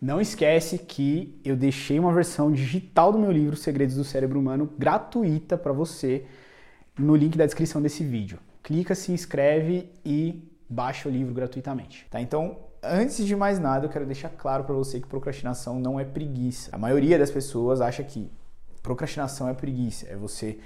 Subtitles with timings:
[0.00, 4.72] Não esquece que eu deixei uma versão digital do meu livro Segredos do Cérebro Humano
[4.78, 6.24] gratuita para você
[6.96, 8.38] no link da descrição desse vídeo.
[8.62, 12.06] Clica, se inscreve e baixa o livro gratuitamente.
[12.10, 12.20] Tá?
[12.20, 16.04] Então, antes de mais nada, eu quero deixar claro para você que procrastinação não é
[16.04, 16.70] preguiça.
[16.72, 18.30] A maioria das pessoas acha que
[18.82, 20.58] procrastinação é preguiça, é você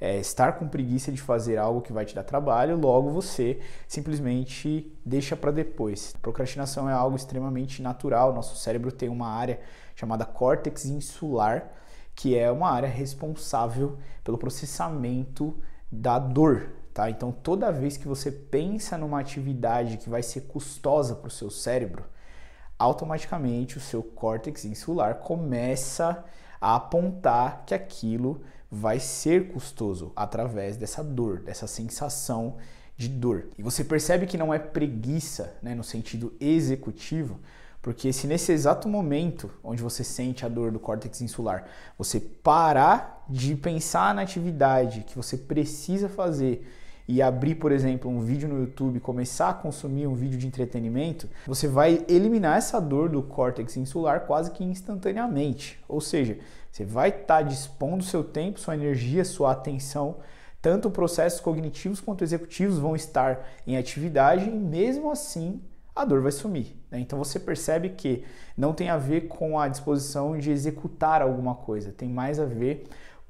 [0.00, 4.92] é, estar com preguiça de fazer algo que vai te dar trabalho, logo você simplesmente
[5.04, 6.14] deixa para depois.
[6.20, 8.34] Procrastinação é algo extremamente natural.
[8.34, 9.58] Nosso cérebro tem uma área
[9.94, 11.72] chamada córtex insular,
[12.14, 15.56] que é uma área responsável pelo processamento
[15.90, 16.70] da dor.
[16.92, 17.10] Tá?
[17.10, 21.50] Então, toda vez que você pensa numa atividade que vai ser custosa para o seu
[21.50, 22.04] cérebro,
[22.78, 26.24] automaticamente o seu córtex insular começa
[26.60, 28.42] a apontar que aquilo
[28.76, 32.56] vai ser custoso através dessa dor, dessa sensação
[32.96, 33.48] de dor.
[33.58, 37.40] E você percebe que não é preguiça, né, no sentido executivo,
[37.82, 43.24] porque se nesse exato momento onde você sente a dor do córtex insular, você parar
[43.28, 46.66] de pensar na atividade que você precisa fazer
[47.08, 51.28] e abrir, por exemplo, um vídeo no YouTube, começar a consumir um vídeo de entretenimento,
[51.46, 55.78] você vai eliminar essa dor do córtex insular quase que instantaneamente.
[55.88, 56.38] Ou seja,
[56.70, 60.16] você vai estar tá dispondo seu tempo, sua energia, sua atenção,
[60.60, 65.60] tanto processos cognitivos quanto executivos vão estar em atividade e mesmo assim
[65.94, 66.76] a dor vai sumir.
[66.90, 67.00] Né?
[67.00, 68.24] Então você percebe que
[68.56, 72.84] não tem a ver com a disposição de executar alguma coisa, tem mais a ver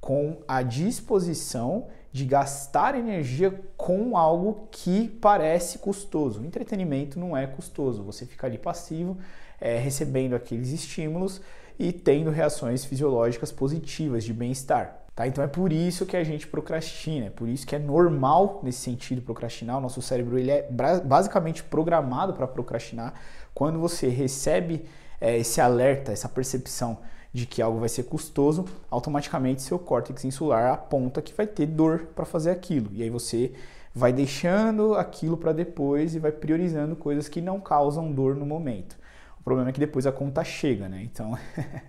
[0.07, 6.41] com a disposição de gastar energia com algo que parece custoso.
[6.41, 9.19] O entretenimento não é custoso, você fica ali passivo,
[9.61, 11.41] é, recebendo aqueles estímulos
[11.77, 14.97] e tendo reações fisiológicas positivas de bem-estar.
[15.13, 15.27] Tá?
[15.27, 18.79] Então é por isso que a gente procrastina, é por isso que é normal nesse
[18.79, 19.79] sentido procrastinar.
[19.79, 20.69] O nosso cérebro ele é
[21.05, 23.13] basicamente programado para procrastinar.
[23.53, 24.85] Quando você recebe
[25.21, 26.97] é, esse alerta, essa percepção
[27.37, 32.09] de que algo vai ser custoso, automaticamente seu córtex insular aponta que vai ter dor
[32.15, 32.89] para fazer aquilo.
[32.93, 33.53] E aí você
[33.95, 38.97] vai deixando aquilo para depois e vai priorizando coisas que não causam dor no momento.
[39.39, 41.03] O problema é que depois a conta chega, né?
[41.03, 41.39] Então,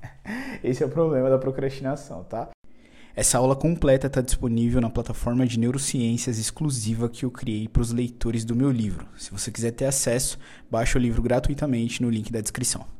[0.61, 2.49] esse é o problema da procrastinação, tá?
[3.15, 7.91] Essa aula completa está disponível na plataforma de neurociências exclusiva que eu criei para os
[7.91, 9.07] leitores do meu livro.
[9.17, 10.37] Se você quiser ter acesso,
[10.69, 12.96] baixe o livro gratuitamente no link da descrição.